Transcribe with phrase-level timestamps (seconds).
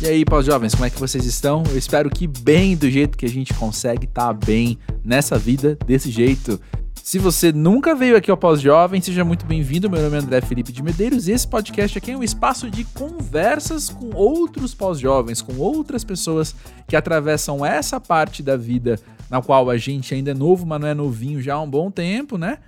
[0.00, 1.64] E aí, pós-jovens, como é que vocês estão?
[1.68, 5.76] Eu espero que bem do jeito que a gente consegue estar tá bem nessa vida,
[5.84, 6.60] desse jeito.
[7.02, 9.90] Se você nunca veio aqui ao Pós-Jovem, seja muito bem-vindo.
[9.90, 12.84] Meu nome é André Felipe de Medeiros e esse podcast aqui é um espaço de
[12.84, 16.54] conversas com outros pós-jovens, com outras pessoas
[16.86, 20.86] que atravessam essa parte da vida na qual a gente ainda é novo, mas não
[20.86, 22.58] é novinho já há um bom tempo, né?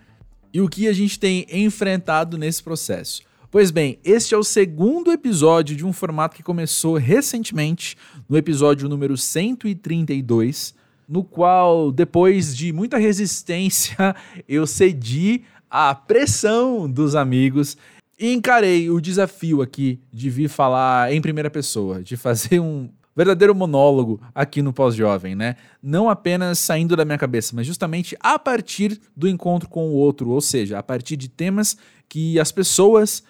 [0.53, 3.22] E o que a gente tem enfrentado nesse processo.
[3.51, 7.96] Pois bem, este é o segundo episódio de um formato que começou recentemente,
[8.29, 10.72] no episódio número 132,
[11.08, 14.14] no qual, depois de muita resistência,
[14.49, 17.77] eu cedi à pressão dos amigos
[18.17, 23.53] e encarei o desafio aqui de vir falar em primeira pessoa, de fazer um verdadeiro
[23.53, 25.57] monólogo aqui no Pós-Jovem, né?
[25.82, 30.30] Não apenas saindo da minha cabeça, mas justamente a partir do encontro com o outro,
[30.30, 31.77] ou seja, a partir de temas
[32.08, 33.25] que as pessoas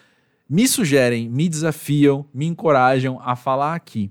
[0.51, 4.11] me sugerem, me desafiam, me encorajam a falar aqui.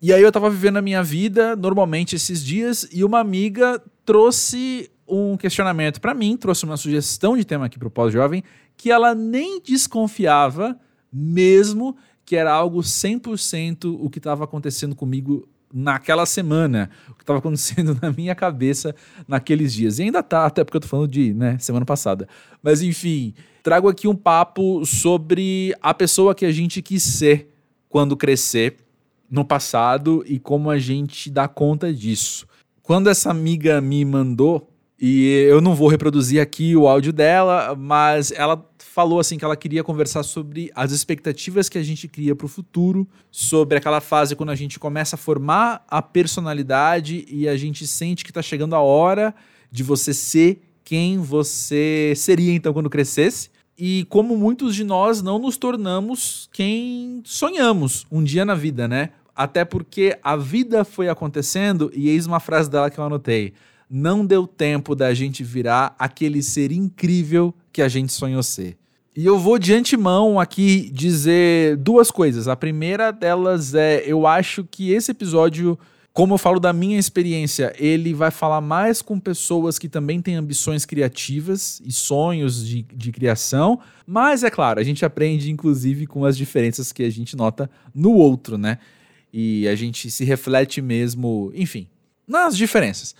[0.00, 4.88] E aí eu tava vivendo a minha vida normalmente esses dias e uma amiga trouxe
[5.08, 8.44] um questionamento para mim, trouxe uma sugestão de tema aqui pro Pós-Jovem
[8.76, 10.78] que ela nem desconfiava
[11.12, 17.40] mesmo que era algo 100% o que estava acontecendo comigo naquela semana, o que estava
[17.40, 18.94] acontecendo na minha cabeça
[19.26, 19.98] naqueles dias.
[19.98, 22.28] E ainda tá, até porque eu tô falando de, né, semana passada.
[22.62, 23.34] Mas enfim,
[23.64, 27.48] trago aqui um papo sobre a pessoa que a gente quis ser
[27.88, 28.76] quando crescer
[29.28, 32.46] no passado e como a gente dá conta disso.
[32.82, 34.68] Quando essa amiga me mandou
[35.00, 39.56] e eu não vou reproduzir aqui o áudio dela, mas ela falou assim que ela
[39.56, 44.36] queria conversar sobre as expectativas que a gente cria para o futuro, sobre aquela fase
[44.36, 48.76] quando a gente começa a formar a personalidade e a gente sente que está chegando
[48.76, 49.34] a hora
[49.70, 53.53] de você ser quem você seria então quando crescesse.
[53.76, 59.10] E como muitos de nós não nos tornamos quem sonhamos um dia na vida, né?
[59.34, 63.52] Até porque a vida foi acontecendo, e eis uma frase dela que eu anotei
[63.88, 68.76] não deu tempo da gente virar aquele ser incrível que a gente sonhou ser.
[69.16, 72.48] E eu vou de antemão aqui dizer duas coisas.
[72.48, 75.78] A primeira delas é: eu acho que esse episódio,
[76.14, 80.36] como eu falo da minha experiência, ele vai falar mais com pessoas que também têm
[80.36, 83.80] ambições criativas e sonhos de, de criação.
[84.06, 88.12] Mas é claro, a gente aprende inclusive com as diferenças que a gente nota no
[88.12, 88.78] outro, né?
[89.32, 91.88] E a gente se reflete mesmo, enfim,
[92.28, 93.12] nas diferenças.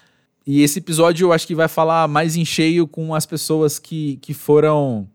[0.47, 4.19] E esse episódio eu acho que vai falar mais em cheio com as pessoas que,
[4.22, 5.09] que foram.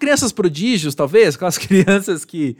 [0.00, 2.56] crianças prodígios, talvez, aquelas crianças que,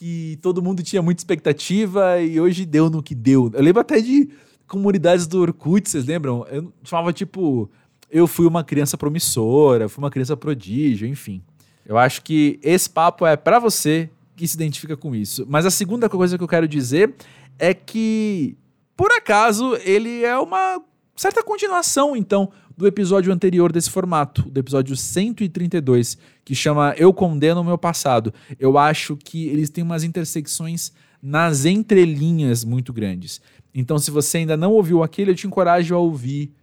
[0.00, 3.50] que todo mundo tinha muita expectativa e hoje deu no que deu.
[3.52, 4.30] Eu lembro até de
[4.66, 6.46] comunidades do Orkut, vocês lembram?
[6.50, 7.70] Eu chamava tipo.
[8.10, 11.42] Eu fui uma criança promissora, fui uma criança prodígio, enfim.
[11.84, 15.46] Eu acho que esse papo é para você que se identifica com isso.
[15.46, 17.14] Mas a segunda coisa que eu quero dizer
[17.58, 18.56] é que,
[18.96, 20.82] por acaso, ele é uma
[21.14, 27.60] certa continuação, então, do episódio anterior desse formato, do episódio 132, que chama Eu Condeno
[27.60, 28.32] o Meu Passado.
[28.58, 30.90] Eu acho que eles têm umas intersecções
[31.22, 33.38] nas entrelinhas muito grandes.
[33.74, 36.54] Então, se você ainda não ouviu aquele, eu te encorajo a ouvir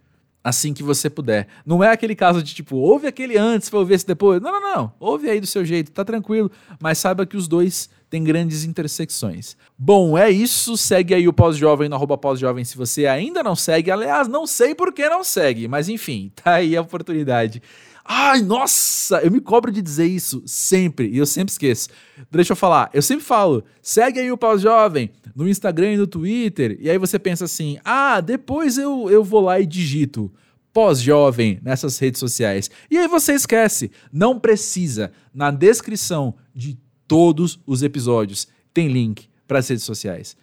[0.48, 1.46] assim que você puder.
[1.64, 4.40] Não é aquele caso de tipo, ouve aquele antes para ouvir esse depois.
[4.40, 4.92] Não, não, não.
[4.98, 6.50] Ouve aí do seu jeito, tá tranquilo,
[6.80, 9.56] mas saiba que os dois têm grandes intersecções.
[9.78, 10.76] Bom, é isso.
[10.76, 13.90] Segue aí o Pós-Jovem no arroba Pós-Jovem se você ainda não segue.
[13.90, 17.62] Aliás, não sei por que não segue, mas enfim, tá aí a oportunidade.
[18.10, 21.90] Ai, nossa, eu me cobro de dizer isso sempre, e eu sempre esqueço.
[22.30, 26.78] Deixa eu falar, eu sempre falo, segue aí o Pós-Jovem no Instagram e no Twitter,
[26.80, 30.32] e aí você pensa assim, ah, depois eu, eu vou lá e digito
[30.72, 32.70] pós-jovem nessas redes sociais.
[32.90, 35.12] E aí você esquece, não precisa.
[35.34, 40.34] Na descrição de todos os episódios tem link para as redes sociais.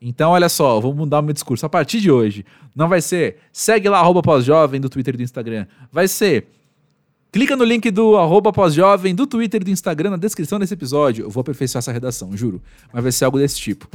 [0.00, 1.64] Então, olha só, vou mudar o meu discurso.
[1.64, 5.22] A partir de hoje, não vai ser segue lá, arroba pós-jovem do Twitter e do
[5.22, 5.66] Instagram.
[5.90, 6.48] Vai ser
[7.34, 11.24] Clica no link do arroba pós-jovem, do Twitter e do Instagram na descrição desse episódio.
[11.24, 12.62] Eu vou aperfeiçoar essa redação, juro.
[12.92, 13.88] Mas vai ser algo desse tipo.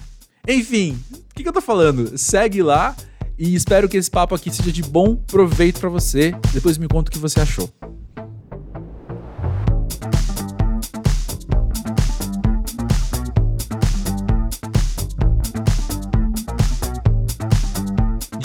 [0.46, 2.18] Enfim, o que, que eu tô falando?
[2.18, 2.94] Segue lá
[3.38, 6.36] e espero que esse papo aqui seja de bom proveito para você.
[6.52, 7.70] Depois me conta o que você achou.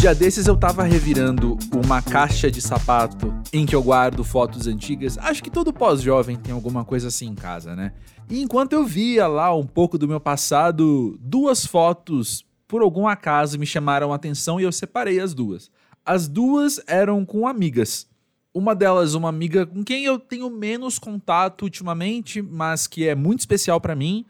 [0.04, 5.16] Dia desses eu tava revirando uma caixa de sapato em que eu guardo fotos antigas.
[5.16, 7.94] Acho que todo pós-jovem tem alguma coisa assim em casa, né?
[8.28, 13.58] E enquanto eu via lá um pouco do meu passado, duas fotos, por algum acaso,
[13.58, 15.70] me chamaram a atenção e eu separei as duas.
[16.04, 18.06] As duas eram com amigas.
[18.52, 23.40] Uma delas, uma amiga com quem eu tenho menos contato ultimamente, mas que é muito
[23.40, 24.26] especial para mim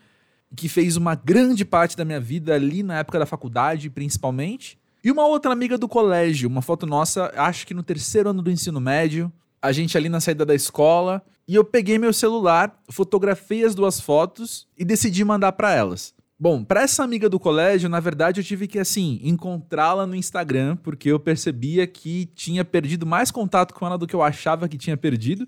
[0.55, 4.79] que fez uma grande parte da minha vida ali na época da faculdade, principalmente.
[5.05, 8.51] E uma outra amiga do colégio, uma foto nossa, acho que no terceiro ano do
[8.51, 9.31] ensino médio,
[9.61, 14.01] a gente ali na saída da escola, e eu peguei meu celular, fotografei as duas
[14.01, 16.15] fotos e decidi mandar para elas.
[16.41, 20.75] Bom, para essa amiga do colégio, na verdade, eu tive que assim encontrá-la no Instagram,
[20.77, 24.79] porque eu percebia que tinha perdido mais contato com ela do que eu achava que
[24.79, 25.47] tinha perdido.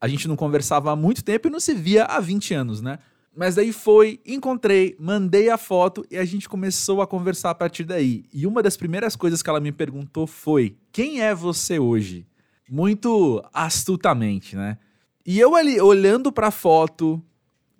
[0.00, 2.98] A gente não conversava há muito tempo e não se via há 20 anos, né?
[3.34, 7.84] Mas daí foi, encontrei, mandei a foto e a gente começou a conversar a partir
[7.84, 8.24] daí.
[8.32, 12.26] E uma das primeiras coisas que ela me perguntou foi: "Quem é você hoje?"
[12.68, 14.78] Muito astutamente, né?
[15.24, 17.22] E eu ali olhando para a foto,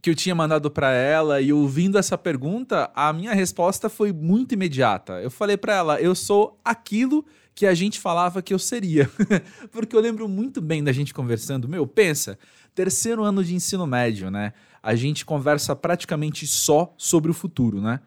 [0.01, 4.55] que eu tinha mandado para ela e ouvindo essa pergunta, a minha resposta foi muito
[4.55, 5.21] imediata.
[5.21, 7.25] Eu falei para ela: "Eu sou aquilo
[7.55, 9.11] que a gente falava que eu seria".
[9.73, 12.39] Porque eu lembro muito bem da gente conversando, meu, pensa,
[12.75, 14.53] terceiro ano de ensino médio, né?
[14.83, 18.01] A gente conversa praticamente só sobre o futuro, né?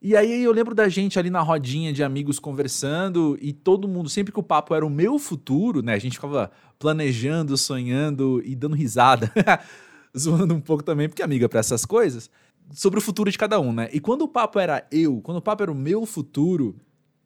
[0.00, 4.08] E aí eu lembro da gente ali na rodinha de amigos conversando e todo mundo,
[4.08, 5.94] sempre que o papo era o meu futuro, né?
[5.94, 9.32] A gente ficava planejando, sonhando e dando risada.
[10.16, 12.28] zoando um pouco também, porque amiga para essas coisas,
[12.72, 13.88] sobre o futuro de cada um, né?
[13.92, 16.76] E quando o papo era eu, quando o papo era o meu futuro,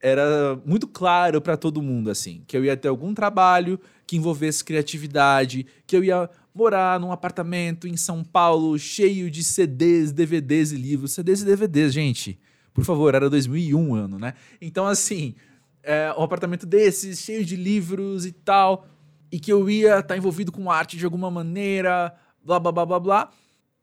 [0.00, 4.64] era muito claro para todo mundo, assim, que eu ia ter algum trabalho que envolvesse
[4.64, 10.76] criatividade, que eu ia morar num apartamento em São Paulo cheio de CDs, DVDs e
[10.76, 11.12] livros.
[11.12, 12.38] CDs e DVDs, gente.
[12.72, 14.34] Por favor, era 2001 ano, né?
[14.60, 15.34] Então, assim,
[15.82, 18.86] é, um apartamento desses, cheio de livros e tal,
[19.30, 22.86] e que eu ia estar tá envolvido com arte de alguma maneira, blá blá blá
[22.86, 23.30] blá blá.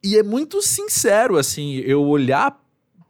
[0.02, 2.60] E é muito sincero, assim, eu olhar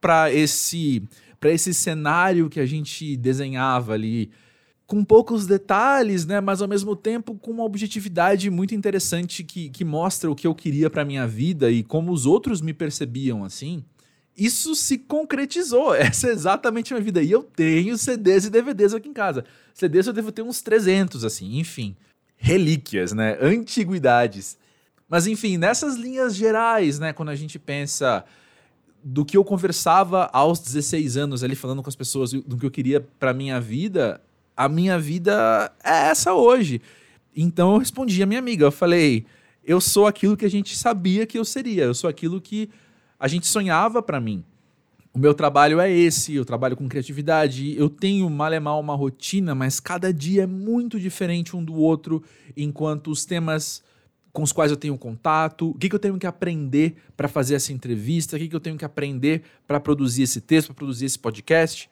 [0.01, 1.03] para esse
[1.41, 4.31] para esse cenário que a gente desenhava ali,
[4.95, 9.85] com poucos detalhes, né, mas ao mesmo tempo com uma objetividade muito interessante que, que
[9.85, 13.83] mostra o que eu queria para minha vida e como os outros me percebiam assim.
[14.39, 15.93] Isso se concretizou.
[15.99, 17.21] Essa é exatamente a minha vida.
[17.21, 19.45] E eu tenho CDs e DVDs aqui em casa.
[19.75, 21.97] CDs eu devo ter uns 300, assim, enfim.
[22.37, 23.37] Relíquias, né?
[23.41, 24.57] Antiguidades.
[25.09, 28.25] Mas enfim, nessas linhas gerais, né, quando a gente pensa
[29.03, 32.71] do que eu conversava aos 16 anos ali falando com as pessoas do que eu
[32.71, 34.21] queria para minha vida,
[34.57, 36.81] a minha vida é essa hoje.
[37.37, 39.27] Então eu respondi a minha amiga, eu falei,
[39.65, 42.69] eu sou aquilo que a gente sabia que eu seria, eu sou aquilo que
[43.19, 44.45] a gente sonhava para mim.
[45.13, 48.97] O meu trabalho é esse, eu trabalho com criatividade, eu tenho mal é mal uma
[48.97, 52.23] rotina, mas cada dia é muito diferente um do outro,
[52.57, 53.83] enquanto os temas
[54.33, 57.55] com os quais eu tenho contato, o que, que eu tenho que aprender para fazer
[57.55, 61.07] essa entrevista, o que, que eu tenho que aprender para produzir esse texto, para produzir
[61.07, 61.89] esse podcast.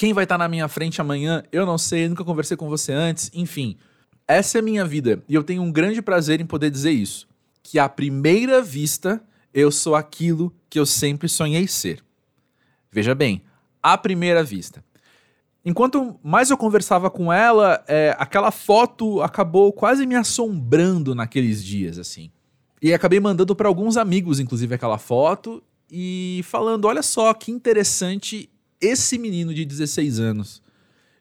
[0.00, 2.90] Quem vai estar tá na minha frente amanhã, eu não sei, nunca conversei com você
[2.90, 3.76] antes, enfim.
[4.26, 7.28] Essa é a minha vida e eu tenho um grande prazer em poder dizer isso.
[7.62, 12.02] Que à primeira vista, eu sou aquilo que eu sempre sonhei ser.
[12.90, 13.42] Veja bem,
[13.82, 14.82] à primeira vista.
[15.62, 21.98] Enquanto mais eu conversava com ela, é, aquela foto acabou quase me assombrando naqueles dias,
[21.98, 22.30] assim.
[22.80, 28.48] E acabei mandando para alguns amigos, inclusive, aquela foto e falando: olha só que interessante
[28.80, 30.62] esse menino de 16 anos.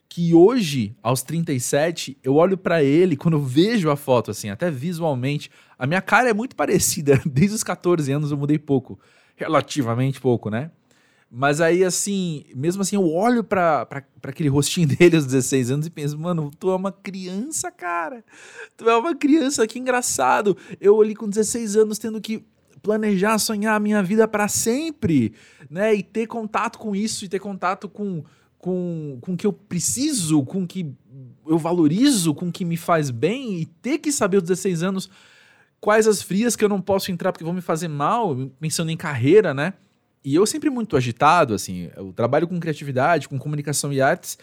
[0.07, 4.71] Que hoje, aos 37, eu olho para ele, quando eu vejo a foto, assim, até
[4.71, 7.21] visualmente, a minha cara é muito parecida.
[7.25, 8.99] Desde os 14 anos eu mudei pouco.
[9.35, 10.71] Relativamente pouco, né?
[11.31, 13.87] Mas aí, assim, mesmo assim, eu olho pra
[14.23, 18.23] aquele rostinho dele aos 16 anos e penso, mano, tu é uma criança, cara.
[18.75, 20.57] Tu é uma criança, que engraçado.
[20.81, 22.43] Eu ali com 16 anos tendo que
[22.81, 25.33] planejar, sonhar a minha vida para sempre,
[25.69, 25.93] né?
[25.93, 28.23] E ter contato com isso, e ter contato com,
[28.57, 30.93] com, com que eu preciso, com o que
[31.47, 35.09] eu valorizo, com o que me faz bem, e ter que saber aos 16 anos
[35.79, 38.97] quais as frias que eu não posso entrar porque vão me fazer mal, pensando em
[38.97, 39.73] carreira, né?
[40.23, 44.37] E eu sempre muito agitado, assim, o trabalho com criatividade, com comunicação e artes,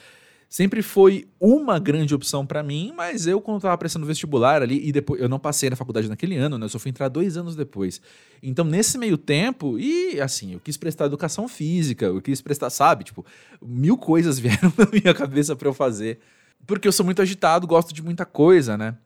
[0.48, 4.92] sempre foi uma grande opção para mim, mas eu, quando estava prestando vestibular ali, e
[4.92, 6.64] depois eu não passei na faculdade naquele ano, né?
[6.64, 8.00] Eu só fui entrar dois anos depois.
[8.42, 13.04] Então, nesse meio tempo, e assim, eu quis prestar educação física, eu quis prestar, sabe?
[13.04, 13.24] Tipo,
[13.60, 16.18] mil coisas vieram na minha cabeça para eu fazer.
[16.66, 18.96] Porque eu sou muito agitado, gosto de muita coisa, né?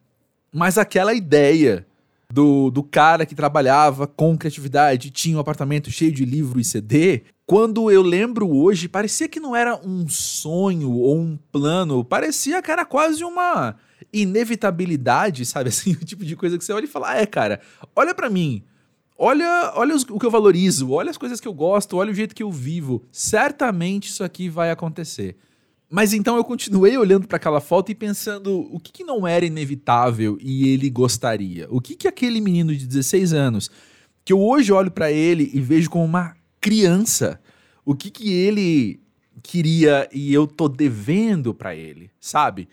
[0.53, 1.87] Mas aquela ideia
[2.33, 7.23] do, do cara que trabalhava com criatividade, tinha um apartamento cheio de livro e CD.
[7.51, 12.71] Quando eu lembro hoje, parecia que não era um sonho ou um plano, parecia que
[12.71, 13.75] era quase uma
[14.13, 15.67] inevitabilidade, sabe?
[15.71, 17.61] Assim, o tipo de coisa que você olha e fala: ah, é, cara,
[17.97, 18.63] olha para mim.
[19.19, 22.15] Olha, olha os, o que eu valorizo, olha as coisas que eu gosto, olha o
[22.15, 23.03] jeito que eu vivo.
[23.11, 25.37] Certamente isso aqui vai acontecer.
[25.91, 29.45] Mas então eu continuei olhando para aquela foto e pensando o que, que, não era
[29.45, 31.67] inevitável e ele gostaria.
[31.69, 33.69] O que, que aquele menino de 16 anos,
[34.25, 37.41] que eu hoje olho para ele e vejo como uma criança.
[37.85, 39.01] O que que ele
[39.43, 42.69] queria e eu tô devendo para ele, sabe?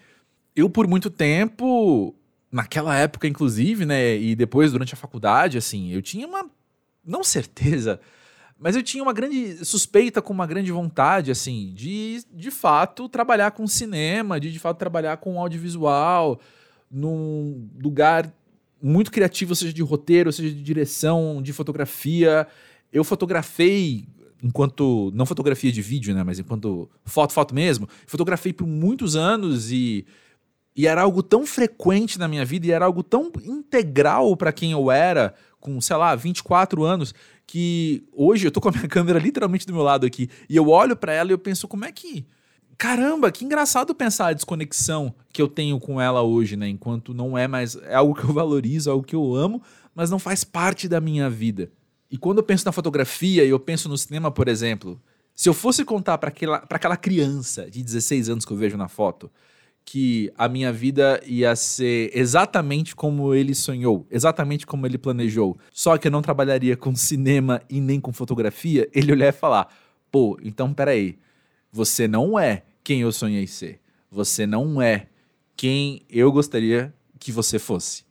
[0.56, 2.13] Eu por muito tempo,
[2.51, 6.50] naquela época inclusive, né, e depois durante a faculdade, assim, eu tinha uma
[7.06, 8.00] não certeza,
[8.60, 13.51] mas eu tinha uma grande suspeita com uma grande vontade, assim, de de fato trabalhar
[13.51, 16.39] com cinema, de de fato trabalhar com audiovisual,
[16.91, 18.32] num lugar
[18.82, 22.48] muito criativo, seja de roteiro, seja de direção, de fotografia.
[22.91, 24.06] Eu fotografei
[24.41, 29.72] enquanto não fotografia de vídeo, né, mas enquanto foto, foto mesmo, fotografei por muitos anos
[29.72, 30.06] e
[30.75, 34.74] e era algo tão frequente na minha vida e era algo tão integral para quem
[34.74, 37.15] eu era com, sei lá, 24 anos,
[37.48, 40.70] que hoje eu tô com a minha câmera literalmente do meu lado aqui e eu
[40.70, 42.27] olho para ela e eu penso como é que
[42.77, 46.70] caramba, que engraçado pensar a desconexão que eu tenho com ela hoje, né?
[46.70, 49.63] Enquanto não é mais é algo que eu valorizo, algo que eu amo,
[49.96, 51.72] mas não faz parte da minha vida.
[52.10, 55.02] E quando eu penso na fotografia e eu penso no cinema, por exemplo,
[55.36, 58.88] se eu fosse contar para aquela, aquela criança de 16 anos que eu vejo na
[58.88, 59.30] foto
[59.86, 65.98] que a minha vida ia ser exatamente como ele sonhou, exatamente como ele planejou, só
[65.98, 69.74] que eu não trabalharia com cinema e nem com fotografia, ele olhar e falar:
[70.12, 71.18] pô, então peraí,
[71.72, 73.80] você não é quem eu sonhei ser,
[74.12, 75.08] você não é
[75.56, 78.04] quem eu gostaria que você fosse.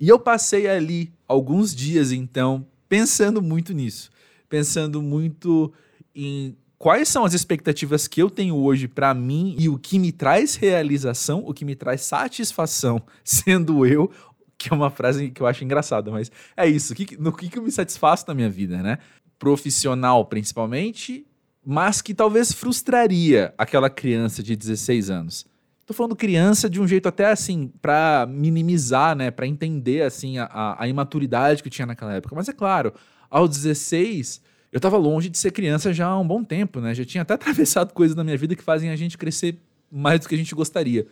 [0.00, 4.10] E eu passei ali alguns dias então pensando muito nisso,
[4.48, 5.72] pensando muito
[6.14, 10.12] em quais são as expectativas que eu tenho hoje para mim e o que me
[10.12, 14.10] traz realização, o que me traz satisfação sendo eu,
[14.56, 17.62] que é uma frase que eu acho engraçada, mas é isso, no que, que eu
[17.62, 18.98] me satisfaço na minha vida, né?
[19.38, 21.24] Profissional, principalmente,
[21.64, 25.46] mas que talvez frustraria aquela criança de 16 anos.
[25.88, 29.30] Tô falando criança de um jeito até assim, para minimizar, né?
[29.30, 32.36] Para entender, assim, a, a imaturidade que tinha naquela época.
[32.36, 32.92] Mas é claro,
[33.30, 36.94] aos 16, eu tava longe de ser criança já há um bom tempo, né?
[36.94, 39.58] Já tinha até atravessado coisas na minha vida que fazem a gente crescer
[39.90, 41.06] mais do que a gente gostaria.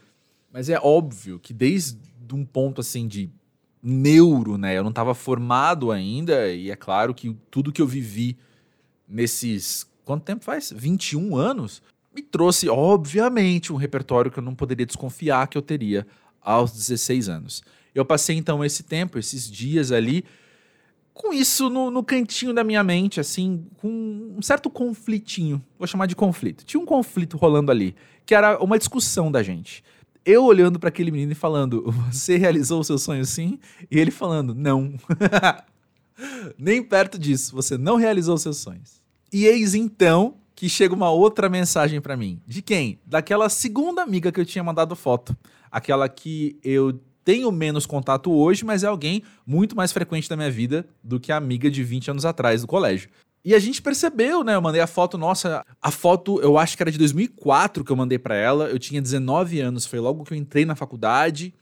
[0.52, 1.98] Mas é óbvio que desde
[2.30, 3.30] um ponto assim de
[3.82, 4.76] neuro, né?
[4.76, 8.36] Eu não estava formado ainda, e é claro que tudo que eu vivi
[9.08, 9.90] nesses.
[10.04, 10.70] Quanto tempo faz?
[10.70, 11.82] 21 anos?
[12.16, 16.06] Me trouxe, obviamente, um repertório que eu não poderia desconfiar que eu teria
[16.40, 17.62] aos 16 anos.
[17.94, 20.24] Eu passei então esse tempo, esses dias ali,
[21.12, 25.62] com isso no, no, cantinho da minha mente, assim, com um certo conflitinho.
[25.78, 26.64] Vou chamar de conflito.
[26.64, 27.94] Tinha um conflito rolando ali,
[28.24, 29.84] que era uma discussão da gente.
[30.24, 33.58] Eu olhando para aquele menino e falando: Você realizou o seu sonho sim?
[33.90, 34.94] E ele falando: Não.
[36.56, 39.02] Nem perto disso, você não realizou os seus sonhos.
[39.30, 42.40] E eis então que chega uma outra mensagem para mim.
[42.46, 42.98] De quem?
[43.04, 45.36] Daquela segunda amiga que eu tinha mandado foto.
[45.70, 50.50] Aquela que eu tenho menos contato hoje, mas é alguém muito mais frequente da minha
[50.50, 53.10] vida do que a amiga de 20 anos atrás do colégio.
[53.44, 54.54] E a gente percebeu, né?
[54.54, 57.96] Eu mandei a foto, nossa, a foto eu acho que era de 2004 que eu
[57.96, 58.64] mandei para ela.
[58.64, 61.52] Eu tinha 19 anos, foi logo que eu entrei na faculdade.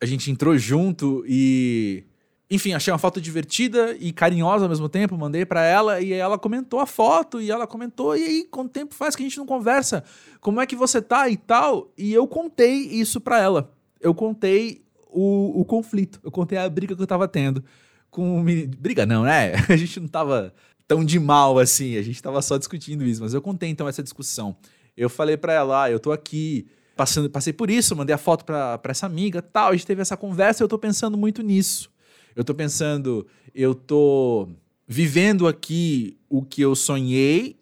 [0.00, 2.04] A gente entrou junto e
[2.50, 6.38] enfim, achei uma foto divertida e carinhosa ao mesmo tempo, mandei para ela e ela
[6.38, 9.44] comentou a foto e ela comentou: "E aí, quanto tempo faz que a gente não
[9.44, 10.02] conversa?
[10.40, 13.70] Como é que você tá e tal?" E eu contei isso para ela.
[14.00, 17.62] Eu contei o, o conflito, eu contei a briga que eu tava tendo
[18.10, 18.72] com o menino.
[18.78, 19.52] Briga não, né?
[19.68, 20.54] A gente não tava
[20.86, 24.02] tão de mal assim, a gente tava só discutindo isso, mas eu contei então essa
[24.02, 24.56] discussão.
[24.96, 28.42] Eu falei para ela: ah, "Eu tô aqui passando, passei por isso, mandei a foto
[28.42, 31.90] para essa amiga, tal, a gente teve essa conversa, eu tô pensando muito nisso."
[32.38, 34.48] Eu tô pensando, eu tô
[34.86, 37.58] vivendo aqui o que eu sonhei.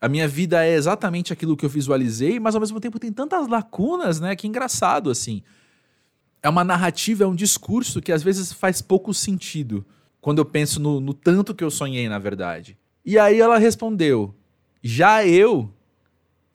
[0.00, 3.46] A minha vida é exatamente aquilo que eu visualizei, mas ao mesmo tempo tem tantas
[3.46, 4.34] lacunas, né?
[4.34, 5.40] Que engraçado, assim.
[6.42, 9.86] É uma narrativa, é um discurso que às vezes faz pouco sentido
[10.20, 12.76] quando eu penso no, no tanto que eu sonhei, na verdade.
[13.04, 14.34] E aí ela respondeu:
[14.82, 15.72] já eu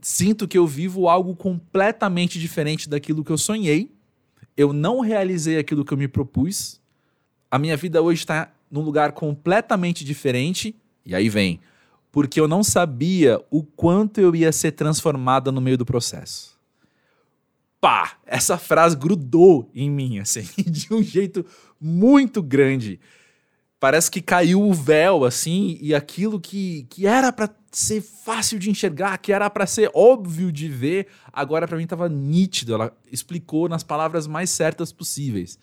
[0.01, 3.96] sinto que eu vivo algo completamente diferente daquilo que eu sonhei.
[4.58, 6.83] Eu não realizei aquilo que eu me propus
[7.53, 10.75] a minha vida hoje está num lugar completamente diferente.
[11.05, 11.60] E aí vem,
[12.12, 16.57] porque eu não sabia o quanto eu ia ser transformada no meio do processo.
[17.79, 18.13] Pá!
[18.25, 21.45] Essa frase grudou em mim, assim, de um jeito
[21.79, 23.00] muito grande.
[23.79, 28.72] Parece que caiu o véu, assim, e aquilo que, que era para ser fácil de
[28.72, 32.74] enxergar, que era para ser óbvio de ver, agora para mim estava nítido.
[32.74, 35.60] Ela explicou nas palavras mais certas possíveis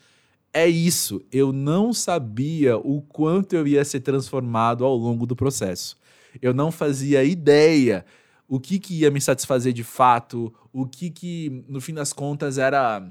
[0.53, 1.21] é isso.
[1.31, 5.97] Eu não sabia o quanto eu ia ser transformado ao longo do processo.
[6.41, 8.05] Eu não fazia ideia
[8.47, 12.57] o que, que ia me satisfazer de fato, o que, que no fim das contas
[12.57, 13.09] era,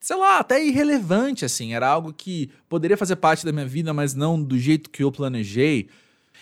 [0.00, 1.72] sei lá, até irrelevante, assim.
[1.72, 5.12] Era algo que poderia fazer parte da minha vida, mas não do jeito que eu
[5.12, 5.88] planejei.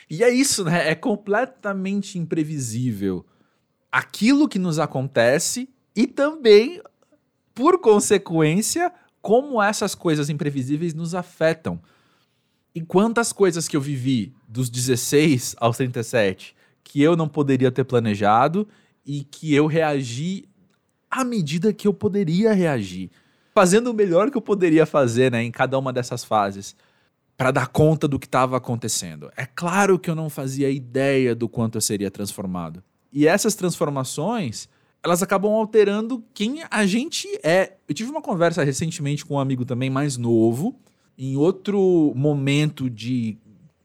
[0.08, 0.90] E é isso, né?
[0.90, 3.26] É completamente imprevisível
[3.92, 6.80] aquilo que nos acontece e também,
[7.54, 11.80] por consequência, como essas coisas imprevisíveis nos afetam.
[12.74, 17.84] E quantas coisas que eu vivi dos 16 aos 37 que eu não poderia ter
[17.84, 18.66] planejado
[19.06, 20.48] e que eu reagi
[21.10, 23.10] à medida que eu poderia reagir,
[23.54, 26.76] fazendo o melhor que eu poderia fazer, né, em cada uma dessas fases,
[27.36, 29.30] para dar conta do que estava acontecendo.
[29.36, 32.82] É claro que eu não fazia ideia do quanto eu seria transformado.
[33.12, 34.68] E essas transformações,
[35.02, 37.74] elas acabam alterando quem a gente é.
[37.88, 40.76] Eu tive uma conversa recentemente com um amigo também mais novo,
[41.16, 43.36] em outro momento de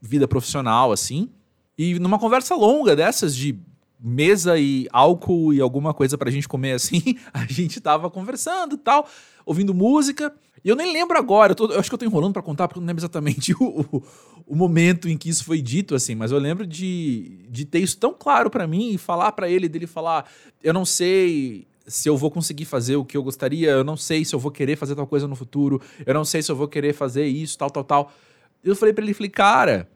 [0.01, 1.29] vida profissional, assim.
[1.77, 3.57] E numa conversa longa dessas, de
[3.99, 7.01] mesa e álcool e alguma coisa pra gente comer assim,
[7.33, 9.07] a gente tava conversando e tal,
[9.45, 10.33] ouvindo música.
[10.65, 12.67] E eu nem lembro agora, eu, tô, eu acho que eu tô enrolando para contar,
[12.67, 14.03] porque eu não lembro exatamente o, o,
[14.47, 17.99] o, momento em que isso foi dito, assim, mas eu lembro de, de ter isso
[17.99, 20.27] tão claro para mim e falar para ele, dele falar:
[20.63, 24.25] eu não sei se eu vou conseguir fazer o que eu gostaria, eu não sei
[24.25, 26.67] se eu vou querer fazer tal coisa no futuro, eu não sei se eu vou
[26.67, 28.11] querer fazer isso, tal, tal, tal.
[28.63, 29.87] Eu falei para ele, falei, cara,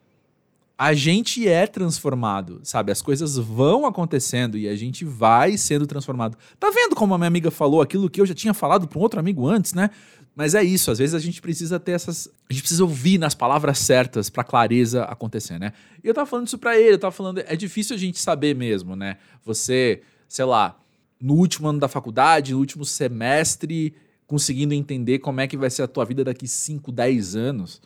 [0.79, 2.89] a gente é transformado, sabe?
[2.89, 6.38] As coisas vão acontecendo e a gente vai sendo transformado.
[6.57, 9.01] Tá vendo como a minha amiga falou aquilo que eu já tinha falado para um
[9.01, 9.89] outro amigo antes, né?
[10.36, 12.29] Mas é isso, às vezes a gente precisa ter essas.
[12.50, 15.74] A gente precisa ouvir nas palavras certas pra clareza acontecer, né?
[16.03, 17.39] E eu tava falando isso pra ele, eu tava falando.
[17.39, 19.17] É difícil a gente saber mesmo, né?
[19.43, 20.77] Você, sei lá,
[21.19, 23.93] no último ano da faculdade, no último semestre,
[24.25, 27.81] conseguindo entender como é que vai ser a tua vida daqui 5, 10 anos.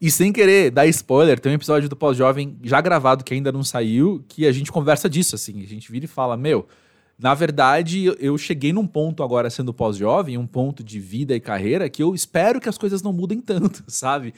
[0.00, 3.64] E sem querer dar spoiler, tem um episódio do Pós-Jovem já gravado que ainda não
[3.64, 5.60] saiu, que a gente conversa disso, assim.
[5.62, 6.66] A gente vira e fala: Meu,
[7.18, 11.90] na verdade, eu cheguei num ponto agora sendo pós-jovem, um ponto de vida e carreira,
[11.90, 14.32] que eu espero que as coisas não mudem tanto, sabe?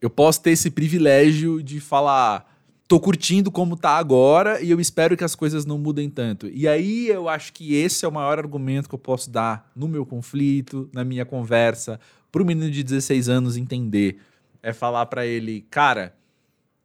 [0.00, 2.52] Eu posso ter esse privilégio de falar
[2.88, 6.48] tô curtindo como tá agora e eu espero que as coisas não mudem tanto.
[6.48, 9.88] E aí eu acho que esse é o maior argumento que eu posso dar no
[9.88, 11.98] meu conflito, na minha conversa,
[12.30, 14.20] para o menino de 16 anos entender.
[14.62, 16.14] É falar para ele, cara,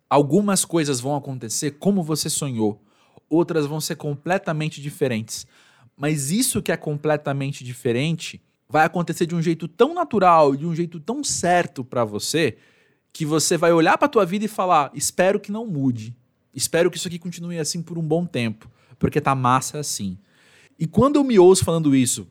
[0.10, 2.81] algumas coisas vão acontecer como você sonhou,
[3.32, 5.48] outras vão ser completamente diferentes.
[5.96, 10.76] Mas isso que é completamente diferente vai acontecer de um jeito tão natural, de um
[10.76, 12.58] jeito tão certo para você,
[13.13, 16.15] que você vai olhar para tua vida e falar: espero que não mude.
[16.54, 20.17] Espero que isso aqui continue assim por um bom tempo, porque tá massa assim.
[20.78, 22.28] E quando eu me ouço falando isso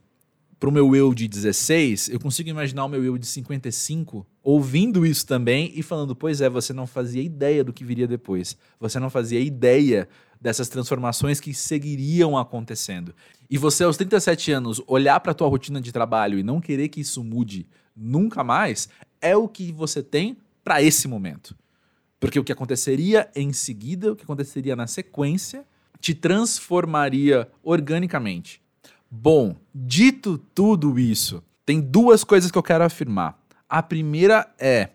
[0.58, 5.26] pro meu eu de 16, eu consigo imaginar o meu eu de 55 ouvindo isso
[5.26, 8.56] também e falando: "Pois é, você não fazia ideia do que viria depois.
[8.78, 10.08] Você não fazia ideia
[10.40, 13.14] dessas transformações que seguiriam acontecendo.
[13.48, 17.00] E você aos 37 anos olhar para tua rotina de trabalho e não querer que
[17.00, 18.88] isso mude nunca mais,
[19.20, 21.54] é o que você tem para esse momento.
[22.18, 25.64] Porque o que aconteceria em seguida, o que aconteceria na sequência,
[26.00, 28.62] te transformaria organicamente.
[29.10, 33.39] Bom, dito tudo isso, tem duas coisas que eu quero afirmar.
[33.70, 34.88] A primeira é: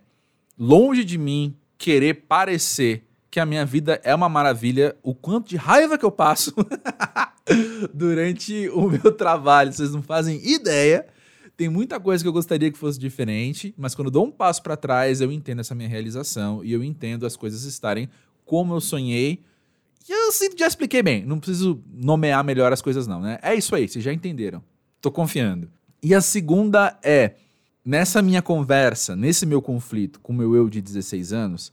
[0.59, 5.55] longe de mim querer parecer que a minha vida é uma maravilha, o quanto de
[5.55, 6.53] raiva que eu passo
[7.93, 11.05] durante o meu trabalho, vocês não fazem ideia.
[11.57, 14.75] Tem muita coisa que eu gostaria que fosse diferente, mas quando dou um passo para
[14.75, 18.09] trás, eu entendo essa minha realização e eu entendo as coisas estarem
[18.45, 19.41] como eu sonhei.
[20.07, 23.39] E eu já expliquei bem, não preciso nomear melhor as coisas não, né?
[23.41, 24.61] É isso aí, vocês já entenderam.
[24.99, 25.69] Tô confiando.
[26.03, 27.35] E a segunda é,
[27.86, 31.71] nessa minha conversa, nesse meu conflito com o meu eu de 16 anos,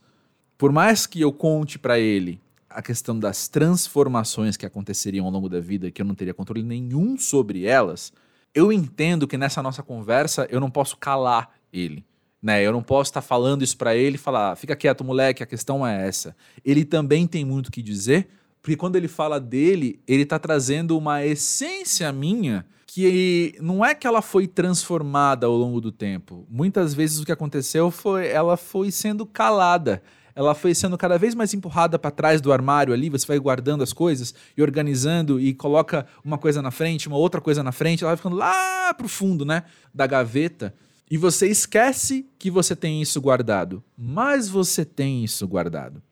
[0.59, 5.49] por mais que eu conte para ele a questão das transformações que aconteceriam ao longo
[5.49, 8.13] da vida, que eu não teria controle nenhum sobre elas,
[8.55, 12.05] eu entendo que nessa nossa conversa eu não posso calar ele.
[12.43, 12.63] Né?
[12.63, 15.87] Eu não posso estar falando isso para ele e falar, fica quieto, moleque, a questão
[15.87, 16.37] é essa.
[16.65, 18.29] Ele também tem muito o que dizer,
[18.61, 24.07] porque quando ele fala dele, ele está trazendo uma essência minha que não é que
[24.07, 26.47] ela foi transformada ao longo do tempo.
[26.51, 30.03] Muitas vezes o que aconteceu foi ela foi sendo calada
[30.35, 33.83] ela foi sendo cada vez mais empurrada para trás do armário ali, você vai guardando
[33.83, 38.03] as coisas e organizando e coloca uma coisa na frente, uma outra coisa na frente,
[38.03, 40.75] ela vai ficando lá pro fundo, né, da gaveta,
[41.11, 46.03] e você esquece que você tem isso guardado, mas você tem isso guardado.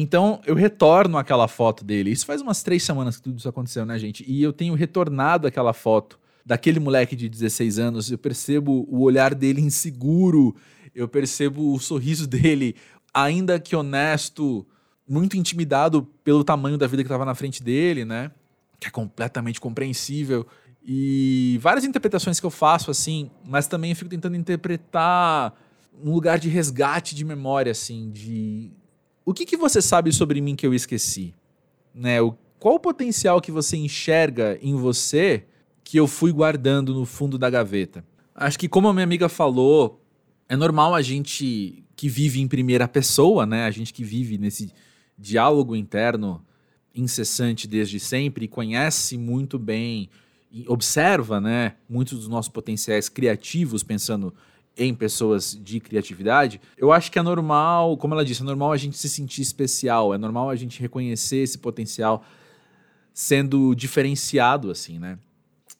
[0.00, 2.10] Então eu retorno aquela foto dele.
[2.10, 4.24] Isso faz umas três semanas que tudo isso aconteceu, né, gente?
[4.26, 8.10] E eu tenho retornado aquela foto daquele moleque de 16 anos.
[8.10, 10.56] Eu percebo o olhar dele inseguro,
[10.94, 12.74] eu percebo o sorriso dele
[13.12, 14.66] ainda que honesto,
[15.06, 18.30] muito intimidado pelo tamanho da vida que estava na frente dele, né?
[18.78, 20.46] Que é completamente compreensível.
[20.82, 25.54] E várias interpretações que eu faço, assim, mas também eu fico tentando interpretar
[26.02, 28.72] um lugar de resgate de memória, assim, de
[29.30, 31.32] o que, que você sabe sobre mim que eu esqueci?
[31.94, 32.20] Né?
[32.20, 35.44] O, qual o potencial que você enxerga em você
[35.84, 38.04] que eu fui guardando no fundo da gaveta?
[38.34, 40.02] Acho que como a minha amiga falou,
[40.48, 43.66] é normal a gente que vive em primeira pessoa, né?
[43.66, 44.72] A gente que vive nesse
[45.16, 46.44] diálogo interno
[46.92, 50.10] incessante desde sempre conhece muito bem
[50.66, 54.34] observa, né, muitos dos nossos potenciais criativos pensando
[54.76, 58.76] em pessoas de criatividade, eu acho que é normal, como ela disse, é normal a
[58.76, 62.24] gente se sentir especial, é normal a gente reconhecer esse potencial
[63.12, 65.18] sendo diferenciado assim, né?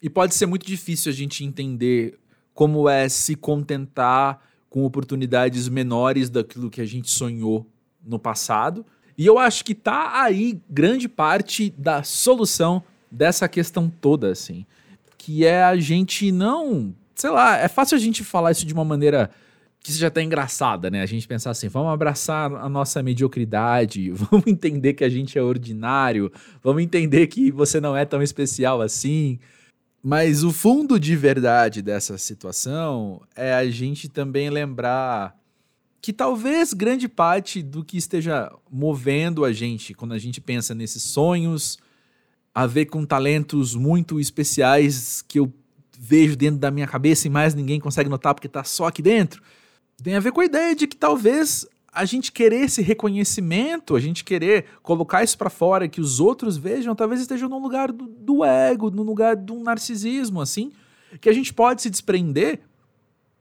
[0.02, 2.18] E pode ser muito difícil a gente entender
[2.54, 7.66] como é se contentar com oportunidades menores daquilo que a gente sonhou
[8.04, 8.84] no passado.
[9.18, 14.64] E eu acho que tá aí grande parte da solução dessa questão toda, assim.
[15.18, 16.94] Que é a gente não.
[17.20, 19.30] Sei lá, é fácil a gente falar isso de uma maneira
[19.78, 21.02] que seja até engraçada, né?
[21.02, 25.42] A gente pensar assim, vamos abraçar a nossa mediocridade, vamos entender que a gente é
[25.42, 29.38] ordinário, vamos entender que você não é tão especial assim.
[30.02, 35.38] Mas o fundo de verdade dessa situação é a gente também lembrar
[36.00, 41.02] que talvez grande parte do que esteja movendo a gente quando a gente pensa nesses
[41.02, 41.78] sonhos,
[42.54, 45.52] a ver com talentos muito especiais que eu
[46.02, 49.42] vejo dentro da minha cabeça e mais ninguém consegue notar porque está só aqui dentro,
[50.02, 54.00] tem a ver com a ideia de que talvez a gente querer esse reconhecimento, a
[54.00, 58.06] gente querer colocar isso para fora, que os outros vejam, talvez esteja no lugar do,
[58.06, 60.72] do ego, no lugar do narcisismo, assim,
[61.20, 62.60] que a gente pode se desprender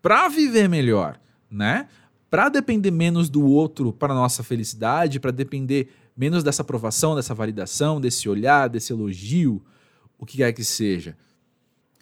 [0.01, 1.17] para viver melhor,
[1.49, 1.87] né?
[2.29, 8.01] Para depender menos do outro para nossa felicidade, para depender menos dessa aprovação, dessa validação,
[8.01, 9.63] desse olhar, desse elogio,
[10.17, 11.15] o que quer que seja.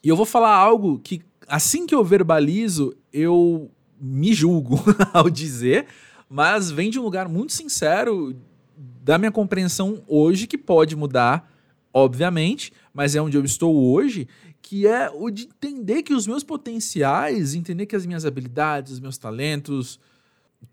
[0.08, 4.80] E eu vou falar algo que assim que eu verbalizo, eu me julgo
[5.12, 5.86] ao dizer,
[6.30, 8.34] mas vem de um lugar muito sincero
[8.78, 11.52] da minha compreensão hoje, que pode mudar,
[11.94, 14.30] obviamente, mas é onde eu estou hoje,
[14.62, 19.00] que é o de entender que os meus potenciais, entender que as minhas habilidades, os
[19.02, 20.00] meus talentos,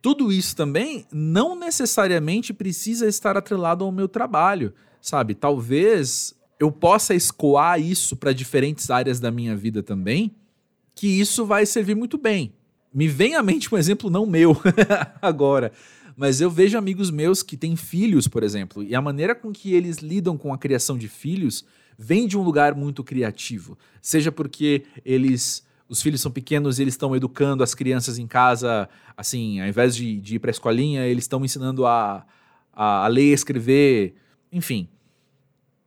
[0.00, 5.34] tudo isso também não necessariamente precisa estar atrelado ao meu trabalho, sabe?
[5.34, 10.34] Talvez eu possa escoar isso para diferentes áreas da minha vida também,
[10.94, 12.52] que isso vai servir muito bem
[12.94, 14.56] me vem à mente um exemplo não meu
[15.20, 15.72] agora,
[16.16, 19.74] mas eu vejo amigos meus que têm filhos, por exemplo, e a maneira com que
[19.74, 21.64] eles lidam com a criação de filhos
[21.98, 23.76] vem de um lugar muito criativo.
[24.00, 28.88] Seja porque eles os filhos são pequenos e eles estão educando as crianças em casa,
[29.16, 32.24] assim, ao invés de, de ir para a escolinha, eles estão ensinando a,
[32.72, 34.14] a, a ler escrever,
[34.50, 34.88] enfim.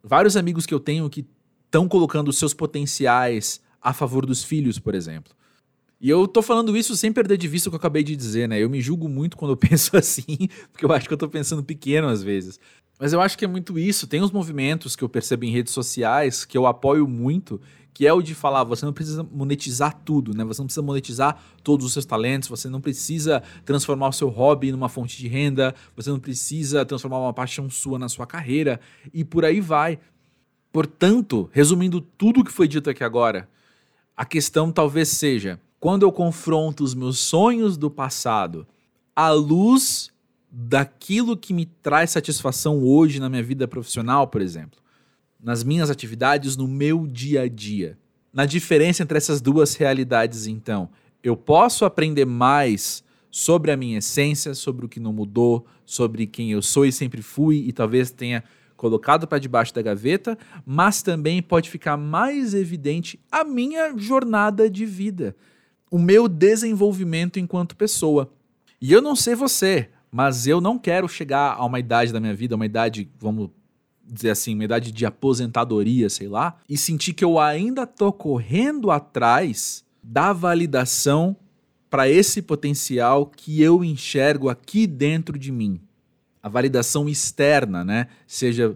[0.07, 1.25] Vários amigos que eu tenho que
[1.65, 5.35] estão colocando seus potenciais a favor dos filhos, por exemplo.
[5.99, 8.47] E eu tô falando isso sem perder de vista o que eu acabei de dizer,
[8.47, 8.57] né?
[8.57, 11.63] Eu me julgo muito quando eu penso assim, porque eu acho que eu tô pensando
[11.63, 12.59] pequeno às vezes.
[12.99, 14.07] Mas eu acho que é muito isso.
[14.07, 17.59] Tem uns movimentos que eu percebo em redes sociais que eu apoio muito,
[17.97, 20.43] que é o de falar, você não precisa monetizar tudo, né?
[20.43, 24.71] Você não precisa monetizar todos os seus talentos, você não precisa transformar o seu hobby
[24.71, 28.79] numa fonte de renda, você não precisa transformar uma paixão sua na sua carreira
[29.11, 29.97] e por aí vai.
[30.71, 33.49] Portanto, resumindo tudo o que foi dito aqui agora,
[34.15, 38.67] a questão talvez seja quando eu confronto os meus sonhos do passado
[39.15, 40.11] à luz
[40.51, 44.79] daquilo que me traz satisfação hoje na minha vida profissional, por exemplo,
[45.39, 47.97] nas minhas atividades, no meu dia a dia.
[48.33, 50.89] Na diferença entre essas duas realidades, então,
[51.23, 56.51] eu posso aprender mais sobre a minha essência, sobre o que não mudou, sobre quem
[56.51, 58.43] eu sou e sempre fui e talvez tenha
[58.75, 64.85] colocado para debaixo da gaveta, mas também pode ficar mais evidente a minha jornada de
[64.85, 65.35] vida
[65.89, 68.31] o meu desenvolvimento enquanto pessoa.
[68.79, 72.33] E eu não sei você, mas eu não quero chegar a uma idade da minha
[72.33, 73.49] vida, uma idade, vamos
[74.07, 78.89] dizer assim, uma idade de aposentadoria, sei lá, e sentir que eu ainda tô correndo
[78.89, 81.35] atrás da validação
[81.89, 85.81] para esse potencial que eu enxergo aqui dentro de mim.
[86.41, 88.07] A validação externa, né?
[88.25, 88.75] Seja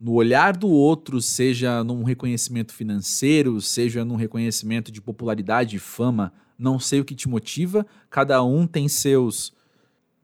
[0.00, 6.78] no olhar do outro, seja num reconhecimento financeiro, seja num reconhecimento de popularidade fama, não
[6.78, 9.52] sei o que te motiva, cada um tem seus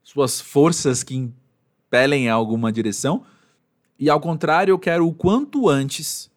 [0.02, 3.24] suas forças que impelem a alguma direção.
[3.98, 6.30] E ao contrário, eu quero o quanto antes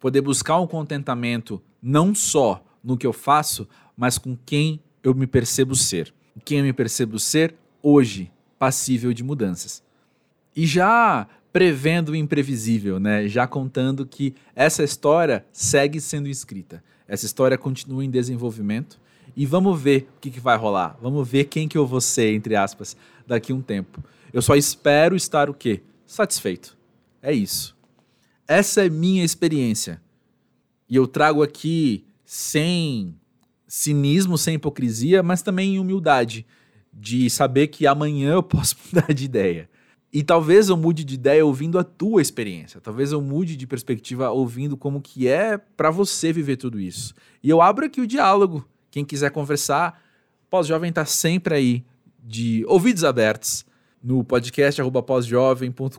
[0.00, 5.26] poder buscar um contentamento não só no que eu faço, mas com quem eu me
[5.26, 6.12] percebo ser.
[6.44, 9.82] Quem eu me percebo ser hoje, passível de mudanças.
[10.56, 13.28] E já prevendo o imprevisível, né?
[13.28, 16.82] Já contando que essa história segue sendo escrita.
[17.06, 18.98] Essa história continua em desenvolvimento
[19.36, 20.96] e vamos ver o que, que vai rolar.
[21.00, 24.02] Vamos ver quem que eu vou ser, entre aspas, daqui a um tempo.
[24.32, 25.82] Eu só espero estar o quê?
[26.06, 26.76] Satisfeito.
[27.24, 27.74] É isso.
[28.46, 29.98] Essa é minha experiência.
[30.86, 33.14] E eu trago aqui sem
[33.66, 36.46] cinismo, sem hipocrisia, mas também em humildade,
[36.92, 39.70] de saber que amanhã eu posso mudar de ideia.
[40.12, 42.78] E talvez eu mude de ideia ouvindo a tua experiência.
[42.78, 47.14] Talvez eu mude de perspectiva ouvindo como que é para você viver tudo isso.
[47.42, 48.68] E eu abro aqui o diálogo.
[48.90, 49.98] Quem quiser conversar,
[50.50, 51.84] Pós-Jovem está sempre aí
[52.22, 53.64] de ouvidos abertos
[54.04, 55.98] no podcast pósjovem.com.br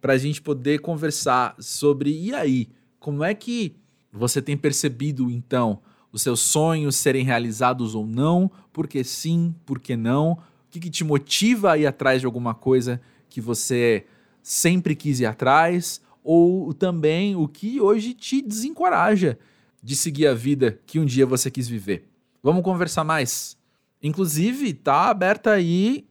[0.00, 3.76] para a gente poder conversar sobre e aí, como é que
[4.10, 8.50] você tem percebido então os seus sonhos serem realizados ou não?
[8.72, 10.38] Por que sim, por que não?
[10.74, 14.04] que, que te motiva a ir atrás de alguma coisa que você
[14.42, 19.38] sempre quis ir atrás, ou também o que hoje te desencoraja
[19.80, 22.08] de seguir a vida que um dia você quis viver.
[22.42, 23.56] Vamos conversar mais.
[24.02, 26.06] Inclusive, tá aberta aí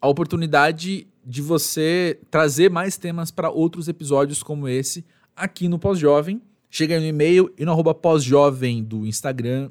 [0.00, 5.04] a oportunidade de você trazer mais temas para outros episódios como esse
[5.36, 6.40] aqui no Pós-Jovem.
[6.70, 9.70] Chega aí no e-mail e no arroba pós-jovem do Instagram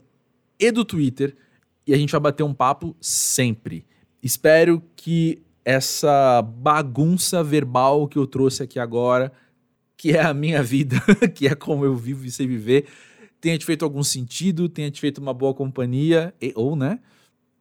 [0.60, 1.36] e do Twitter
[1.88, 3.86] e a gente vai bater um papo sempre.
[4.22, 9.32] Espero que essa bagunça verbal que eu trouxe aqui agora,
[9.98, 10.98] que é a minha vida,
[11.34, 12.86] que é como eu vivo e sei viver,
[13.42, 17.00] tenha te feito algum sentido, tenha te feito uma boa companhia, e, ou, né?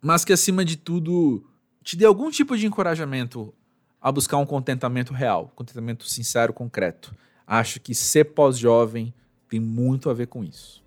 [0.00, 1.44] Mas que acima de tudo
[1.82, 3.52] te dê algum tipo de encorajamento
[4.00, 7.14] a buscar um contentamento real, contentamento sincero, concreto.
[7.46, 9.12] Acho que ser pós-jovem
[9.48, 10.84] tem muito a ver com isso.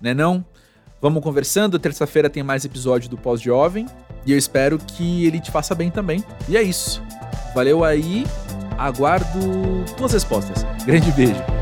[0.00, 0.44] Né não?
[1.00, 3.86] Vamos conversando, terça-feira tem mais episódio do Pós-Jovem.
[4.24, 6.24] E eu espero que ele te faça bem também.
[6.48, 7.02] E é isso.
[7.54, 8.24] Valeu aí.
[8.78, 10.64] Aguardo tuas respostas.
[10.84, 11.55] Grande beijo.